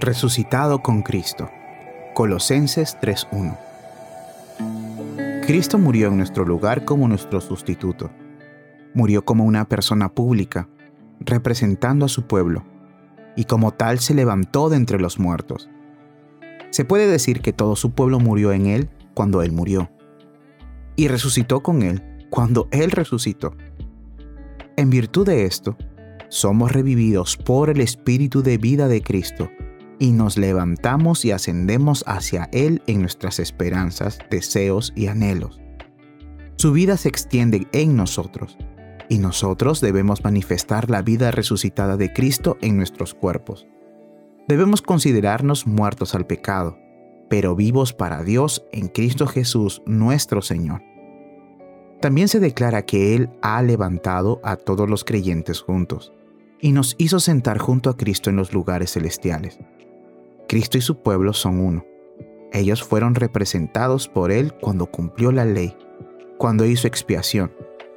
Resucitado 0.00 0.80
con 0.80 1.02
Cristo. 1.02 1.50
Colosenses 2.14 2.96
3.1. 3.00 3.58
Cristo 5.44 5.76
murió 5.76 6.06
en 6.06 6.18
nuestro 6.18 6.44
lugar 6.44 6.84
como 6.84 7.08
nuestro 7.08 7.40
sustituto. 7.40 8.08
Murió 8.94 9.24
como 9.24 9.44
una 9.44 9.68
persona 9.68 10.08
pública, 10.08 10.68
representando 11.18 12.06
a 12.06 12.08
su 12.08 12.28
pueblo, 12.28 12.64
y 13.34 13.46
como 13.46 13.72
tal 13.72 13.98
se 13.98 14.14
levantó 14.14 14.68
de 14.68 14.76
entre 14.76 15.00
los 15.00 15.18
muertos. 15.18 15.68
Se 16.70 16.84
puede 16.84 17.08
decir 17.08 17.40
que 17.40 17.52
todo 17.52 17.74
su 17.74 17.90
pueblo 17.90 18.20
murió 18.20 18.52
en 18.52 18.66
él 18.66 18.90
cuando 19.14 19.42
él 19.42 19.50
murió, 19.50 19.90
y 20.94 21.08
resucitó 21.08 21.60
con 21.60 21.82
él 21.82 22.04
cuando 22.30 22.68
él 22.70 22.92
resucitó. 22.92 23.56
En 24.76 24.90
virtud 24.90 25.26
de 25.26 25.44
esto, 25.44 25.76
somos 26.28 26.70
revividos 26.70 27.36
por 27.36 27.68
el 27.68 27.80
Espíritu 27.80 28.44
de 28.44 28.58
vida 28.58 28.86
de 28.86 29.02
Cristo 29.02 29.50
y 29.98 30.12
nos 30.12 30.38
levantamos 30.38 31.24
y 31.24 31.32
ascendemos 31.32 32.04
hacia 32.06 32.48
Él 32.52 32.82
en 32.86 33.00
nuestras 33.00 33.38
esperanzas, 33.38 34.18
deseos 34.30 34.92
y 34.94 35.06
anhelos. 35.06 35.60
Su 36.56 36.72
vida 36.72 36.96
se 36.96 37.08
extiende 37.08 37.66
en 37.72 37.96
nosotros 37.96 38.58
y 39.08 39.18
nosotros 39.18 39.80
debemos 39.80 40.24
manifestar 40.24 40.90
la 40.90 41.02
vida 41.02 41.30
resucitada 41.30 41.96
de 41.96 42.12
Cristo 42.12 42.58
en 42.60 42.76
nuestros 42.76 43.14
cuerpos. 43.14 43.66
Debemos 44.48 44.82
considerarnos 44.82 45.66
muertos 45.66 46.14
al 46.14 46.26
pecado, 46.26 46.78
pero 47.28 47.54
vivos 47.54 47.92
para 47.92 48.22
Dios 48.22 48.64
en 48.72 48.88
Cristo 48.88 49.26
Jesús 49.26 49.82
nuestro 49.86 50.42
Señor. 50.42 50.82
También 52.00 52.28
se 52.28 52.40
declara 52.40 52.86
que 52.86 53.14
Él 53.14 53.30
ha 53.42 53.60
levantado 53.62 54.40
a 54.44 54.56
todos 54.56 54.88
los 54.88 55.04
creyentes 55.04 55.60
juntos 55.60 56.12
y 56.60 56.72
nos 56.72 56.94
hizo 56.98 57.20
sentar 57.20 57.58
junto 57.58 57.90
a 57.90 57.96
Cristo 57.96 58.30
en 58.30 58.36
los 58.36 58.52
lugares 58.52 58.92
celestiales. 58.92 59.58
Cristo 60.48 60.78
y 60.78 60.80
su 60.80 61.02
pueblo 61.02 61.32
son 61.32 61.60
uno. 61.60 61.84
Ellos 62.52 62.82
fueron 62.82 63.14
representados 63.14 64.08
por 64.08 64.32
Él 64.32 64.54
cuando 64.60 64.86
cumplió 64.86 65.30
la 65.30 65.44
ley, 65.44 65.76
cuando 66.38 66.64
hizo 66.64 66.88
expiación, 66.88 67.52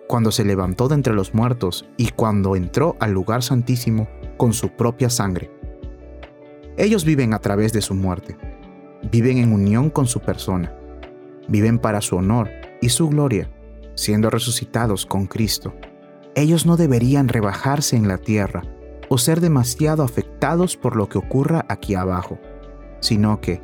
cuando 0.08 0.32
se 0.32 0.44
levantó 0.44 0.90
de 0.90 0.96
entre 0.96 1.14
los 1.14 1.34
muertos 1.34 1.90
y 1.98 2.10
cuando 2.10 2.56
entró 2.56 2.98
al 3.00 3.14
lugar 3.14 3.42
santísimo 3.42 4.10
con 4.38 4.52
su 4.54 4.70
propia 4.70 5.10
sangre. 5.10 5.50
Ellos 6.78 7.06
viven 7.06 7.34
a 7.34 7.40
través 7.40 7.72
de 7.72 7.82
su 7.82 7.96
muerte, 7.96 8.38
viven 9.10 9.38
en 9.38 9.54
unión 9.54 9.90
con 9.90 10.06
su 10.06 10.20
persona, 10.20 10.76
viven 11.48 11.80
para 11.80 12.02
su 12.02 12.18
honor 12.18 12.50
y 12.82 12.90
su 12.90 13.08
gloria 13.08 13.50
siendo 13.96 14.30
resucitados 14.30 15.06
con 15.06 15.28
Cristo. 15.28 15.74
Ellos 16.36 16.66
no 16.66 16.78
deberían 16.78 17.28
rebajarse 17.28 17.96
en 17.96 18.08
la 18.08 18.18
tierra 18.18 18.64
o 19.14 19.18
ser 19.18 19.42
demasiado 19.42 20.04
afectados 20.04 20.78
por 20.78 20.96
lo 20.96 21.10
que 21.10 21.18
ocurra 21.18 21.66
aquí 21.68 21.96
abajo, 21.96 22.40
sino 23.02 23.42
que, 23.42 23.62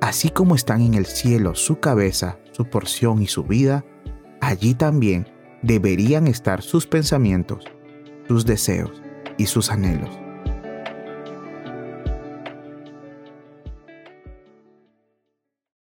así 0.00 0.30
como 0.30 0.54
están 0.54 0.82
en 0.82 0.94
el 0.94 1.04
cielo 1.04 1.56
su 1.56 1.80
cabeza, 1.80 2.38
su 2.52 2.66
porción 2.66 3.20
y 3.20 3.26
su 3.26 3.42
vida, 3.42 3.84
allí 4.40 4.72
también 4.74 5.26
deberían 5.62 6.28
estar 6.28 6.62
sus 6.62 6.86
pensamientos, 6.86 7.64
sus 8.28 8.46
deseos 8.46 9.02
y 9.36 9.46
sus 9.46 9.72
anhelos. 9.72 10.23